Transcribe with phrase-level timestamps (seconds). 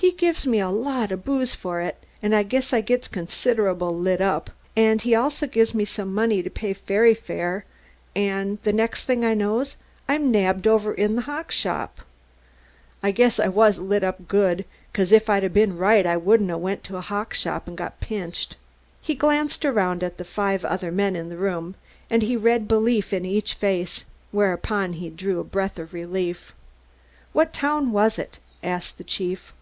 [0.00, 3.94] He gives me a lot o' booze for it, an' I guess I gits considerable
[3.94, 7.66] lit up, an' he also gives me some money to pay ferry fare,
[8.16, 9.76] an' the next thing I knows
[10.08, 12.00] I'm nabbed over in the hock shop.
[13.02, 14.64] I guess I was lit up good,
[14.94, 17.74] 'cause if I'd 'a' been right I wouldn't 'a' went to the hock shop an'
[17.74, 18.56] got pinched."
[19.02, 21.74] He glanced around at the five other men in the room,
[22.08, 26.54] and he read belief in each face, whereupon he drew a breath of relief.
[27.34, 29.52] "What town was it?" asked the chief.